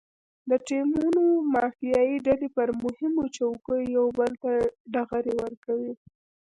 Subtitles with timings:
[0.49, 1.23] د ټیمونو
[1.53, 4.51] مافیایي ډلې پر مهمو چوکیو یو بل ته
[4.93, 5.93] ډغرې ورکوي.